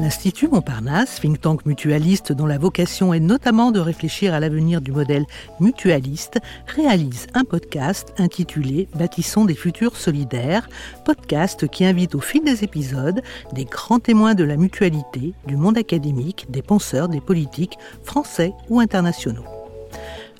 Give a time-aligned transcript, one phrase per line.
[0.00, 4.90] L'Institut Montparnasse, think tank mutualiste dont la vocation est notamment de réfléchir à l'avenir du
[4.90, 5.24] modèle
[5.60, 10.68] mutualiste, réalise un podcast intitulé Bâtissons des futurs solidaires,
[11.04, 13.22] podcast qui invite au fil des épisodes
[13.52, 18.80] des grands témoins de la mutualité, du monde académique, des penseurs, des politiques, français ou
[18.80, 19.63] internationaux.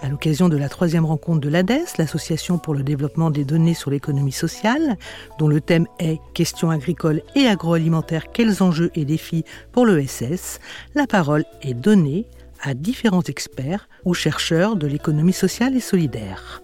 [0.04, 3.90] À l'occasion de la troisième rencontre de l'ADES, l'Association pour le développement des données sur
[3.90, 4.98] l'économie sociale,
[5.38, 10.60] dont le thème est Questions agricoles et agroalimentaires, quels enjeux et défis pour l'ESS,
[10.94, 12.26] la parole est donnée
[12.60, 16.60] à différents experts ou chercheurs de l'économie sociale et solidaire.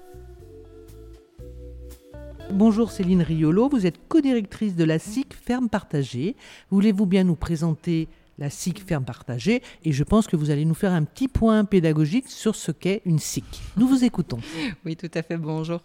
[2.52, 6.36] Bonjour Céline Riolo, vous êtes co-directrice de la SIC Ferme Partagée.
[6.70, 8.06] Voulez-vous bien nous présenter
[8.40, 11.64] la SIC ferme partagée, et je pense que vous allez nous faire un petit point
[11.64, 13.44] pédagogique sur ce qu'est une SIC.
[13.76, 14.38] Nous vous écoutons.
[14.86, 15.82] Oui, tout à fait, bonjour.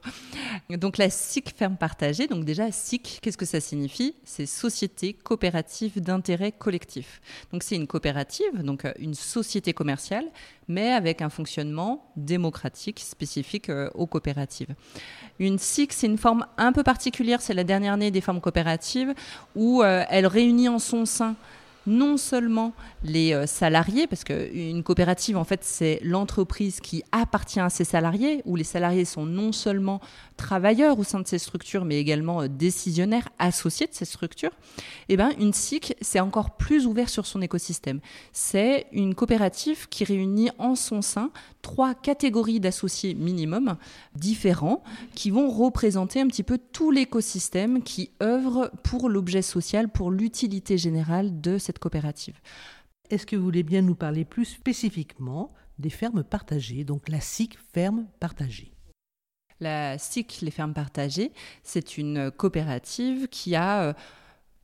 [0.70, 4.16] Donc la SIC ferme partagée, donc déjà SIC, qu'est-ce que ça signifie?
[4.24, 7.20] C'est Société coopérative d'intérêt collectif.
[7.52, 10.26] Donc c'est une coopérative, donc euh, une société commerciale,
[10.70, 14.76] mais avec un fonctionnement démocratique spécifique euh, aux coopératives.
[15.40, 19.14] Une SIC, c'est une forme un peu particulière, c'est la dernière née des formes coopératives,
[19.56, 21.36] où euh, elle réunit en son sein
[21.88, 27.70] non seulement les euh, salariés, parce qu'une coopérative, en fait, c'est l'entreprise qui appartient à
[27.70, 30.00] ses salariés, où les salariés sont non seulement
[30.38, 34.52] travailleurs au sein de ces structures, mais également euh, décisionnaires associés de ces structures,
[35.10, 38.00] eh ben, une SIC, c'est encore plus ouvert sur son écosystème.
[38.34, 43.78] C'est une coopérative qui réunit en son sein trois catégories d'associés minimum
[44.14, 44.84] différents
[45.16, 50.78] qui vont représenter un petit peu tout l'écosystème qui œuvre pour l'objet social, pour l'utilité
[50.78, 52.40] générale de cette coopérative.
[53.10, 57.58] Est-ce que vous voulez bien nous parler plus spécifiquement des fermes partagées, donc la SIC
[57.74, 58.76] ferme partagée
[59.60, 61.32] la SIC, les fermes partagées,
[61.64, 63.94] c'est une coopérative qui a euh,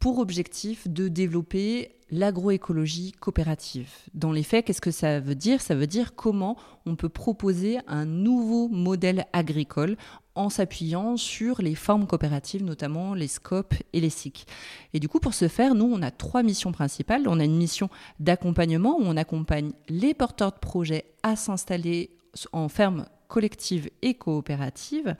[0.01, 3.87] pour objectif de développer l'agroécologie coopérative.
[4.15, 5.61] Dans les faits, qu'est-ce que ça veut dire?
[5.61, 9.95] Ça veut dire comment on peut proposer un nouveau modèle agricole
[10.33, 14.47] en s'appuyant sur les formes coopératives, notamment les scopes et les SIC.
[14.93, 17.27] Et du coup, pour ce faire, nous, on a trois missions principales.
[17.27, 17.89] On a une mission
[18.19, 22.09] d'accompagnement où on accompagne les porteurs de projets à s'installer
[22.53, 25.15] en ferme collectives et coopératives.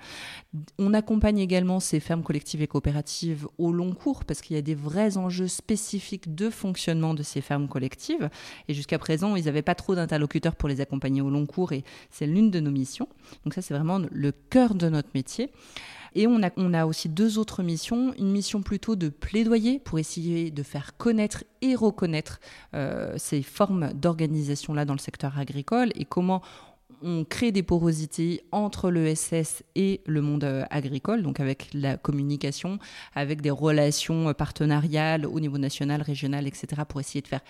[0.77, 4.61] On accompagne également ces fermes collectives et coopératives au long cours parce qu'il y a
[4.61, 8.29] des vrais enjeux spécifiques de fonctionnement de ces fermes collectives.
[8.67, 11.85] Et jusqu'à présent, ils n'avaient pas trop d'interlocuteurs pour les accompagner au long cours et
[12.09, 13.07] c'est l'une de nos missions.
[13.45, 15.49] Donc ça, c'est vraiment le cœur de notre métier.
[16.13, 18.13] Et on a, on a aussi deux autres missions.
[18.17, 22.41] Une mission plutôt de plaidoyer pour essayer de faire connaître et reconnaître
[22.73, 26.41] euh, ces formes d'organisation-là dans le secteur agricole et comment
[27.01, 32.79] on crée des porosités entre l'ESS et le monde euh, agricole, donc avec la communication,
[33.15, 37.41] avec des relations euh, partenariales au niveau national, régional, etc., pour essayer de faire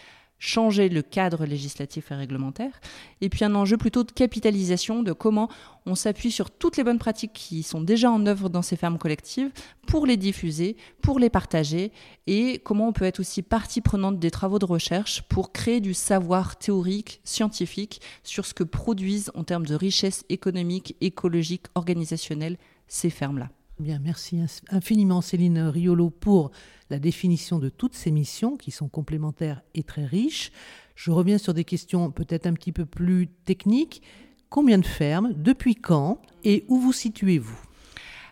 [0.41, 2.81] changer le cadre législatif et réglementaire,
[3.21, 5.49] et puis un enjeu plutôt de capitalisation de comment
[5.85, 8.97] on s'appuie sur toutes les bonnes pratiques qui sont déjà en œuvre dans ces fermes
[8.97, 9.51] collectives
[9.85, 11.91] pour les diffuser, pour les partager,
[12.25, 15.93] et comment on peut être aussi partie prenante des travaux de recherche pour créer du
[15.93, 23.11] savoir théorique, scientifique sur ce que produisent en termes de richesse économique, écologique, organisationnelle ces
[23.11, 23.49] fermes-là.
[23.81, 26.51] Merci infiniment Céline Riolo pour
[26.89, 30.51] la définition de toutes ces missions qui sont complémentaires et très riches.
[30.95, 34.03] Je reviens sur des questions peut-être un petit peu plus techniques.
[34.49, 37.70] Combien de fermes Depuis quand Et où vous situez-vous?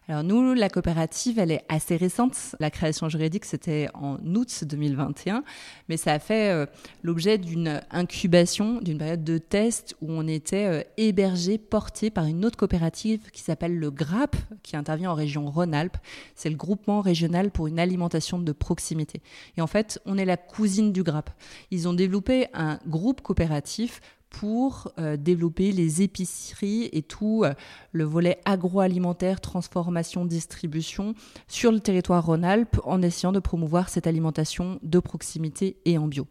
[0.09, 2.55] Alors nous, la coopérative, elle est assez récente.
[2.59, 5.43] La création juridique, c'était en août 2021,
[5.87, 6.65] mais ça a fait euh,
[7.03, 12.43] l'objet d'une incubation, d'une période de test où on était euh, hébergé, porté par une
[12.43, 15.97] autre coopérative qui s'appelle le GRAP, qui intervient en région Rhône-Alpes.
[16.33, 19.21] C'est le groupement régional pour une alimentation de proximité.
[19.57, 21.29] Et en fait, on est la cousine du GRAP.
[21.69, 27.53] Ils ont développé un groupe coopératif pour euh, développer les épiceries et tout euh,
[27.91, 31.15] le volet agroalimentaire, transformation, distribution
[31.47, 36.27] sur le territoire Rhône-Alpes en essayant de promouvoir cette alimentation de proximité et en bio.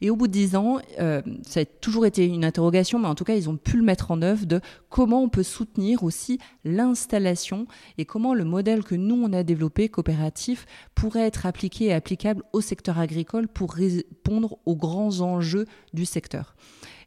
[0.00, 3.14] Et au bout de dix ans, euh, ça a toujours été une interrogation, mais en
[3.14, 6.38] tout cas, ils ont pu le mettre en œuvre de comment on peut soutenir aussi
[6.64, 7.66] l'installation
[7.98, 12.42] et comment le modèle que nous, on a développé, coopératif, pourrait être appliqué et applicable
[12.52, 16.54] au secteur agricole pour répondre aux grands enjeux du secteur.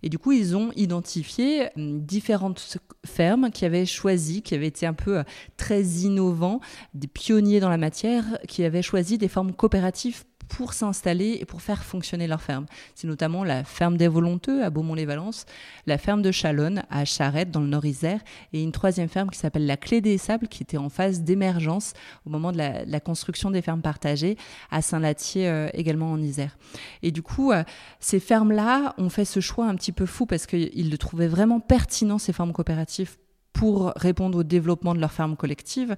[0.04, 4.86] Et du coup, ils ont identifié hum, différentes fermes qui avaient choisi, qui avaient été
[4.86, 5.24] un peu euh,
[5.58, 6.60] très innovants,
[6.94, 11.62] des pionniers dans la matière, qui avaient choisi des formes coopératives pour s'installer et pour
[11.62, 12.66] faire fonctionner leur ferme.
[12.96, 15.46] C'est notamment la ferme des Volonteux à Beaumont-les-Valences,
[15.86, 18.20] la ferme de Chalonne à Charette dans le Nord-Isère
[18.54, 21.94] et une troisième ferme qui s'appelle la Clé des Sables qui était en phase d'émergence
[22.26, 24.38] au moment de la, construction des fermes partagées
[24.72, 26.58] à Saint-Latier euh, également en Isère.
[27.04, 27.64] Et du coup, euh,
[28.00, 31.60] ces fermes-là ont fait ce choix un petit peu fou parce qu'ils le trouvaient vraiment
[31.60, 33.18] pertinent, ces fermes coopératives,
[33.57, 35.95] pour répondre au développement de leur ferme collective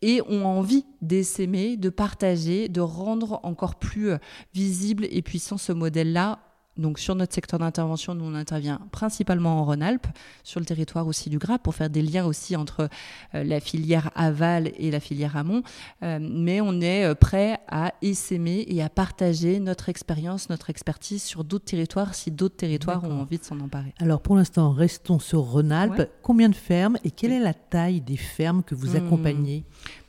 [0.00, 4.18] et ont envie d'essaimer, de partager, de rendre encore plus euh,
[4.54, 6.38] visible et puissant ce modèle-là
[6.78, 10.06] donc sur notre secteur d'intervention, nous on intervient principalement en Rhône-Alpes,
[10.44, 12.88] sur le territoire aussi du Gras, pour faire des liens aussi entre
[13.34, 15.62] euh, la filière aval et la filière amont.
[16.02, 21.22] Euh, mais on est euh, prêt à essaimer et à partager notre expérience, notre expertise
[21.22, 23.92] sur d'autres territoires si d'autres territoires ont envie de s'en emparer.
[23.98, 26.08] Alors pour l'instant, restons sur Rhône-Alpes.
[26.22, 29.06] Combien de fermes et quelle est la taille des fermes que vous hmm.
[29.06, 29.64] accompagnez?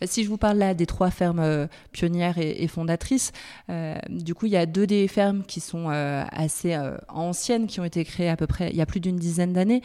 [0.06, 3.32] Si je vous parle là des trois fermes pionnières et, fondatrices,
[4.10, 7.86] du coup il y a deux des fermes qui sont assez euh, anciennes qui ont
[7.86, 9.82] été créées à peu près il y a plus d'une dizaine d'années.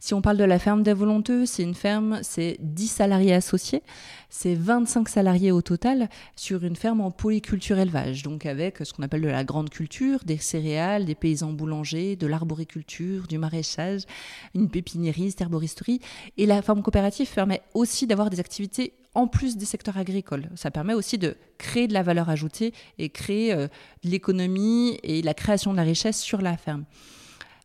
[0.00, 3.82] Si on parle de la ferme des Volonteux, c'est une ferme, c'est 10 salariés associés,
[4.28, 9.02] c'est 25 salariés au total sur une ferme en polyculture élevage, donc avec ce qu'on
[9.02, 14.02] appelle de la grande culture, des céréales, des paysans boulangers, de l'arboriculture, du maraîchage,
[14.54, 16.00] une pépiniérie, une herboristerie.
[16.36, 20.48] Et la ferme coopérative permet aussi d'avoir des activités en plus des secteurs agricoles.
[20.54, 23.66] Ça permet aussi de créer de la valeur ajoutée et créer euh,
[24.04, 26.84] de l'économie et la création de la richesse sur la ferme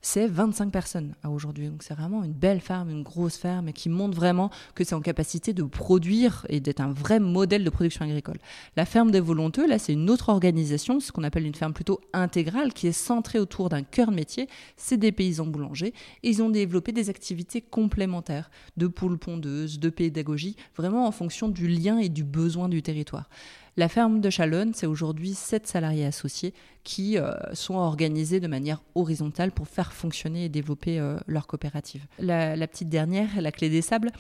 [0.01, 1.69] c'est 25 personnes aujourd'hui.
[1.69, 5.01] Donc c'est vraiment une belle ferme, une grosse ferme qui montre vraiment que c'est en
[5.01, 8.37] capacité de produire et d'être un vrai modèle de production agricole.
[8.75, 12.01] La ferme des Volonteux, là, c'est une autre organisation, ce qu'on appelle une ferme plutôt
[12.13, 14.47] intégrale qui est centrée autour d'un cœur de métier.
[14.75, 15.93] C'est des paysans boulangers
[16.23, 21.49] et ils ont développé des activités complémentaires de poules pondeuses, de pédagogie, vraiment en fonction
[21.49, 23.29] du lien et du besoin du territoire.
[23.77, 26.53] La ferme de Chalonne, c'est aujourd'hui sept salariés associés
[26.83, 32.05] qui euh, sont organisés de manière horizontale pour faire fonctionner et développer euh, leur coopérative.
[32.19, 34.11] La, petite dernière, la clé des sables,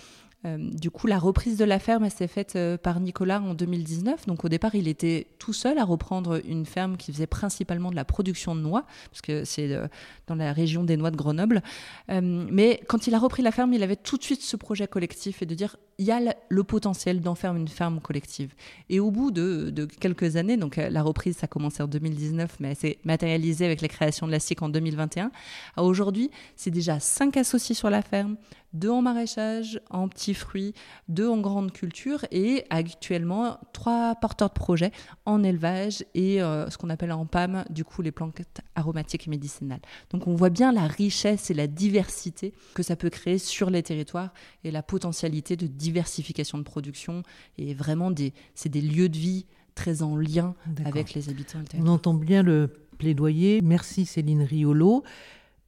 [0.43, 4.25] du coup, la reprise de la ferme, s'est faite euh, par Nicolas en 2019.
[4.25, 7.95] Donc au départ, il était tout seul à reprendre une ferme qui faisait principalement de
[7.95, 9.87] la production de noix, parce que c'est euh,
[10.25, 11.61] dans la région des noix de Grenoble.
[12.09, 15.41] mais quand il a repris la ferme, il avait tout de suite ce projet collectif
[15.41, 18.55] et de dire, il y a le potentiel d'en faire une ferme collective.
[18.89, 22.73] Et au bout de, quelques années, donc la reprise, ça a commencé en 2019, mais
[22.73, 25.31] s'est matérialisée avec la création de la SIC en 2021.
[25.77, 28.37] Aujourd'hui, c'est déjà cinq associés sur la ferme,
[28.73, 30.73] deux en maraîchage, en petits fruits,
[31.07, 34.91] deux en grande culture et actuellement trois porteurs de projets
[35.25, 38.41] en élevage et euh, ce qu'on appelle en PAM, du coup les plantes
[38.75, 39.81] aromatiques et médicinales.
[40.09, 43.83] Donc on voit bien la richesse et la diversité que ça peut créer sur les
[43.83, 44.33] territoires
[44.63, 47.23] et la potentialité de diversification de production
[47.57, 49.45] et vraiment des, c'est des lieux de vie
[49.75, 51.59] très en lien avec les habitants.
[51.79, 53.61] On entend bien le plaidoyer.
[53.61, 55.03] Merci Céline Riolo.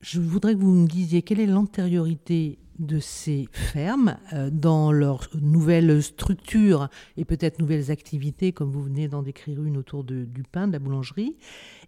[0.04, 5.30] Je voudrais que vous me disiez quelle est l'antériorité de ces fermes euh, dans leur
[5.34, 10.68] nouvelle structure et peut-être nouvelles activités, comme vous venez d'en décrire une autour du pain,
[10.68, 11.38] de la boulangerie.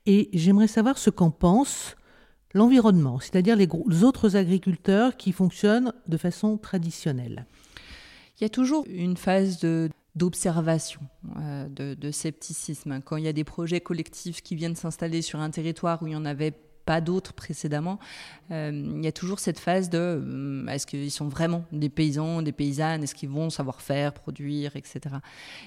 [0.05, 1.97] Et j'aimerais savoir ce qu'en pense
[2.53, 3.67] l'environnement, c'est-à-dire les,
[4.05, 7.45] autres agriculteurs qui fonctionnent de façon traditionnelle.
[8.39, 11.01] Il y a toujours une phase de d'observation,
[11.41, 13.01] euh, de, de, scepticisme.
[13.03, 16.13] Quand il y a des projets collectifs qui viennent s'installer sur un territoire où il
[16.13, 16.53] y en avait
[16.85, 17.99] pas d'autres précédemment.
[18.51, 22.41] Euh, il y a toujours cette phase de euh, est-ce qu'ils sont vraiment des paysans,
[22.41, 25.15] des paysannes, est-ce qu'ils vont savoir faire, produire, etc.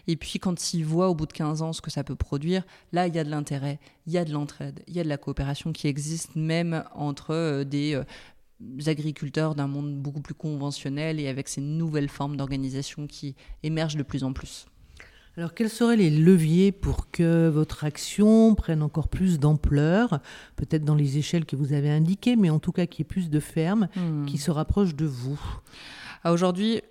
[0.07, 2.65] Et puis quand ils voient au bout de 15 ans ce que ça peut produire,
[2.93, 5.09] là il y a de l'intérêt, il y a de l'entraide, il y a de
[5.09, 8.01] la coopération qui existe même entre euh, des
[8.87, 14.03] agriculteurs d'un monde beaucoup plus conventionnel et avec ces nouvelles formes d'organisation qui émergent de
[14.03, 14.67] plus en plus.
[15.39, 20.19] Alors quels seraient les leviers pour que votre action prenne encore plus d'ampleur,
[20.57, 23.09] peut-être dans les échelles que vous avez indiquées, mais en tout cas qu'il y ait
[23.09, 24.27] plus de fermes hmm.
[24.27, 25.41] qui se rapprochent de vous?
[26.25, 26.83] Ah, Aujourd'hui,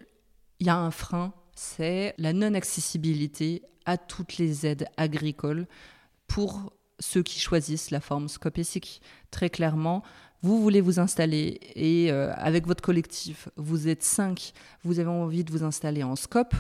[0.62, 5.68] il y a un frein, c'est la non-accessibilité à toutes les aides agricoles
[6.28, 9.02] pour ceux qui choisissent la forme scopésique.
[9.30, 10.04] Très clairement,
[10.42, 14.54] vous voulez vous installer et euh, avec votre collectif, vous êtes cinq,
[14.86, 16.56] vous avez envie de vous installer en scope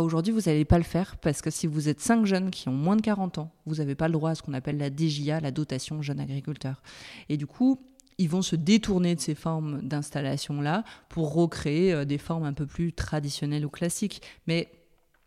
[0.00, 2.74] aujourd'hui, vous n'allez pas le faire parce que si vous êtes cinq jeunes qui ont
[2.74, 5.40] moins de 40 ans, vous n'avez pas le droit à ce qu'on appelle la DJA,
[5.40, 6.82] la dotation jeune agriculteur.
[7.28, 7.80] Et du coup,
[8.18, 12.66] ils vont se détourner de ces formes d'installation-là pour recréer euh, des formes un peu
[12.66, 14.22] plus traditionnelles ou classiques.
[14.46, 14.70] Mais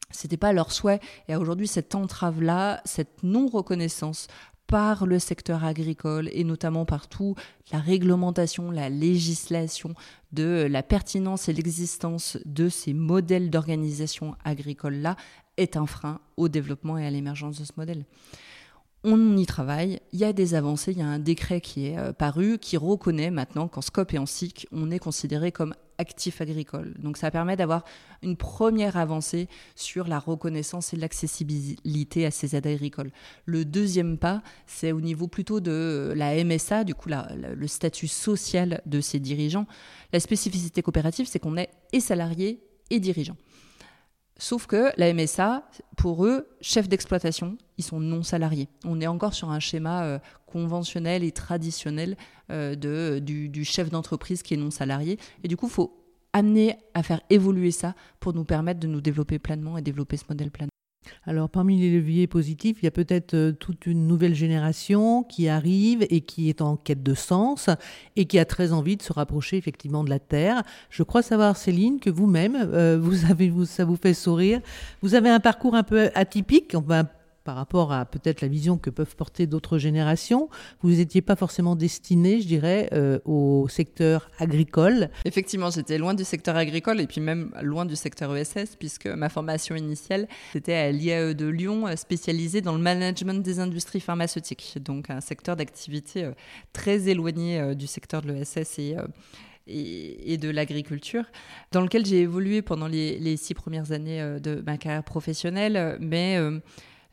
[0.09, 0.99] c'était pas leur souhait.
[1.27, 4.27] Et aujourd'hui, cette entrave-là, cette non-reconnaissance
[4.67, 7.35] par le secteur agricole et notamment par tout
[7.71, 9.93] la réglementation, la législation
[10.33, 15.15] de la pertinence et l'existence de ces modèles d'organisation agricole-là
[15.55, 18.05] est un frein au développement et à l'émergence de ce modèle
[19.03, 21.97] on y travaille, il y a des avancées, il y a un décret qui est
[21.97, 26.41] euh, paru qui reconnaît maintenant qu'en SCOP et en SIC, on est considéré comme actif
[26.41, 26.93] agricole.
[26.99, 27.83] Donc ça permet d'avoir
[28.21, 33.11] une première avancée sur la reconnaissance et l'accessibilité à ces aides agricoles.
[33.45, 38.81] Le deuxième pas, c'est au niveau plutôt de la MSA, du coup le statut social
[38.85, 39.65] de ces dirigeants.
[40.13, 43.35] La spécificité coopérative, c'est qu'on est et salarié et dirigeant.
[44.39, 48.69] Sauf que la MSA, pour eux, chef d'exploitation, ils sont non salariés.
[48.85, 52.15] On est encore sur un schéma euh, conventionnel et traditionnel
[52.51, 55.17] euh, de, du, du, chef d'entreprise qui est non salarié.
[55.43, 55.97] Et du coup, il faut
[56.33, 60.25] amener à faire évoluer ça pour nous permettre de nous développer pleinement et développer ce
[60.29, 60.76] modèle pleinement.
[61.29, 65.49] Alors parmi les leviers positifs, il y a peut-être euh, toute une nouvelle génération qui
[65.49, 67.69] arrive et qui est en quête de sens
[68.15, 70.63] et qui a très envie de se rapprocher effectivement de la Terre.
[70.89, 74.61] Je crois savoir, Céline, que vous-même, euh, vous avez, vous, ça vous fait sourire.
[75.01, 76.75] Vous avez un parcours un peu atypique,
[77.47, 80.49] par rapport à peut-être la vision que peuvent porter d'autres générations.
[80.81, 85.09] Vous n'étiez pas forcément destiné, je dirais, euh, au secteur agricole.
[85.23, 89.29] Effectivement, j'étais loin du secteur agricole et puis même loin du secteur ESS, puisque ma
[89.29, 94.77] formation initiale, c'était à l'IAE de Lyon, euh, spécialisée dans le management des industries pharmaceutiques.
[94.81, 96.33] Donc un secteur d'activité euh,
[96.73, 98.79] très éloigné du secteur de l'ESS
[99.67, 101.23] et de l'agriculture,
[101.71, 106.37] dans lequel j'ai évolué pendant les, les, six premières années de ma carrière professionnelle, mais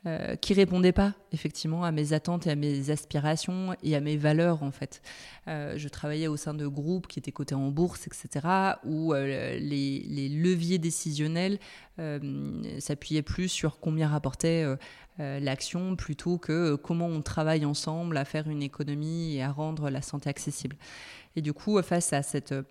[0.07, 4.19] euh, qui répondait pas effectivement à mes attentes et à mes aspirations et à mes
[4.19, 5.01] valeurs en fait.
[5.49, 8.47] Euh, je travaillais au sein de groupes qui étaient cotés en bourse, etc.,
[8.85, 11.59] où euh, les, leviers décisionnels
[12.81, 14.67] s'appuyaient plus sur combien rapportait
[15.19, 20.03] l'action plutôt que comment on travaille ensemble à faire une économie et à rendre la
[20.03, 20.77] santé accessible.
[21.37, 22.63] Et du coup, face à cette euh,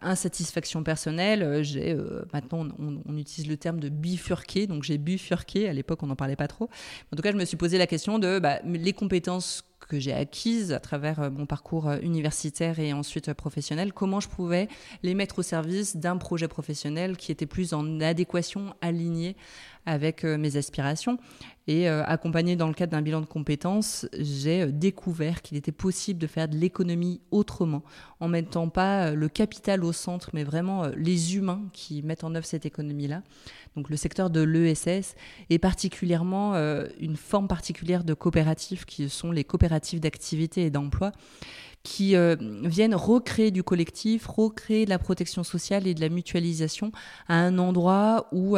[0.00, 5.68] insatisfaction personnelle, euh, j'ai euh, maintenant on, utilise le terme de bifurquer, donc j'ai bifurqué.
[5.68, 6.68] À l'époque, on n'en parlait pas trop.
[7.12, 10.12] En tout cas, je me suis posé la question de bah, les compétences que j'ai
[10.12, 14.68] acquises à travers mon parcours universitaire et ensuite professionnel, comment je pouvais
[15.02, 19.36] les mettre au service d'un projet professionnel qui était plus en adéquation, aligné
[19.86, 21.18] avec mes aspirations.
[21.68, 25.70] Et euh, accompagné dans le cadre d'un bilan de compétences, j'ai euh, découvert qu'il était
[25.70, 27.84] possible de faire de l'économie autrement,
[28.18, 32.34] en mettant pas euh, le capital au centre, mais vraiment les humains qui mettent en
[32.34, 33.22] œuvre cette économie-là.
[33.76, 35.14] Donc le secteur de l'ESS
[35.50, 36.54] et particulièrement
[37.00, 41.12] une forme particulière de coopératives qui sont les coopératives d'activité et d'emploi
[41.82, 46.92] qui viennent recréer du collectif, recréer de la protection sociale et de la mutualisation
[47.28, 48.56] à un endroit où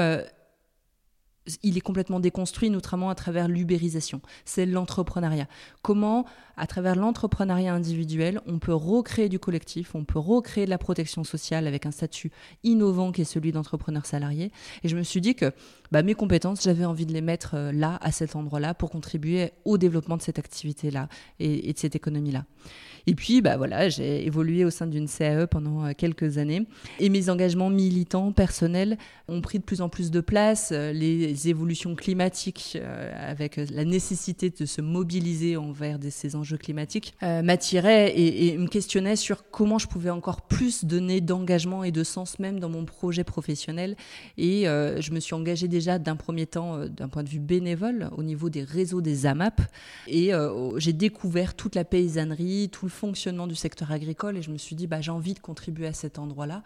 [1.62, 4.20] il est complètement déconstruit, notamment à travers l'ubérisation.
[4.44, 5.46] C'est l'entrepreneuriat.
[5.82, 6.24] Comment,
[6.56, 11.24] à travers l'entrepreneuriat individuel, on peut recréer du collectif, on peut recréer de la protection
[11.24, 12.30] sociale avec un statut
[12.62, 14.52] innovant qui est celui d'entrepreneur salarié.
[14.82, 15.52] Et je me suis dit que
[15.92, 19.52] bah, mes compétences, j'avais envie de les mettre euh, là, à cet endroit-là, pour contribuer
[19.64, 21.08] au développement de cette activité-là
[21.38, 22.44] et, de cette économie-là.
[23.06, 26.66] Et puis, bah voilà, j'ai évolué au sein d'une CAE pendant euh, quelques années.
[27.00, 28.96] Et mes engagements militants, personnels,
[29.28, 30.70] ont pris de plus en plus de place.
[30.72, 30.92] Euh,
[31.34, 38.10] les évolutions climatiques, euh, avec la nécessité de se mobiliser envers ces enjeux climatiques, m'attiraient
[38.12, 42.38] et, et, me questionnaient sur comment je pouvais encore plus donner d'engagement et de sens
[42.38, 43.96] même dans mon projet professionnel.
[44.38, 48.22] Et je me suis engagée déjà d'un premier temps, d'un point de vue bénévole, au
[48.22, 49.60] niveau des réseaux des AMAP.
[50.06, 50.32] Et
[50.76, 54.76] j'ai découvert toute la paysannerie, tout le fonctionnement du secteur agricole et je me suis
[54.76, 56.62] dit, bah, j'ai envie de contribuer à cet endroit-là.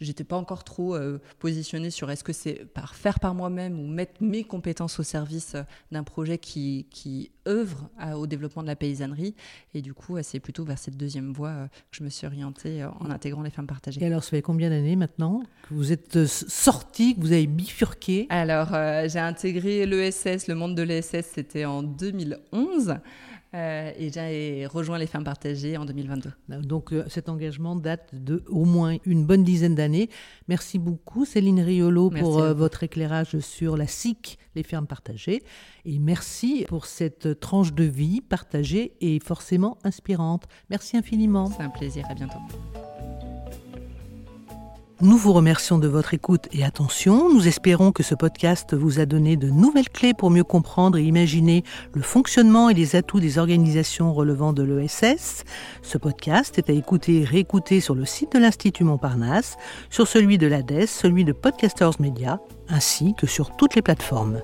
[0.00, 3.86] J'étais pas encore trop euh, positionnée sur est-ce que c'est par faire par moi-même ou
[3.86, 8.76] mettre mes compétences au service euh, d'un projet qui, qui œuvre au développement de la
[8.76, 9.34] paysannerie.
[9.74, 12.84] Et du coup, c'est plutôt vers cette deuxième voie euh, que je me suis orientée
[12.84, 14.02] en intégrant les fermes partagées.
[14.02, 18.26] Et alors, ça fait combien d'années maintenant que vous êtes sortie, que vous avez bifurqué?
[18.30, 18.68] Alors,
[19.08, 22.94] j'ai intégré l'ESS, le monde de l'ESS, c'était en 2011.
[23.52, 26.30] Euh, et j'ai rejoint les fermes partagées en 2022.
[26.62, 30.08] Donc euh, cet engagement date de au moins une bonne dizaine d'années.
[30.46, 35.42] Merci beaucoup Céline Riolo pour euh, votre éclairage sur la SIC, les fermes partagées.
[35.84, 40.44] Et merci pour cette tranche de vie partagée et forcément inspirante.
[40.68, 41.46] Merci infiniment.
[41.46, 42.38] C'est un plaisir, à bientôt.
[45.02, 47.32] Nous vous remercions de votre écoute et attention.
[47.32, 51.02] Nous espérons que ce podcast vous a donné de nouvelles clés pour mieux comprendre et
[51.02, 51.64] imaginer
[51.94, 55.44] le fonctionnement et les atouts des organisations relevant de l'ESS.
[55.80, 59.56] Ce podcast est à écouter et réécouter sur le site de l'Institut Montparnasse,
[59.88, 62.38] sur celui de l'ADES, celui de Podcasters Media,
[62.68, 64.42] ainsi que sur toutes les plateformes.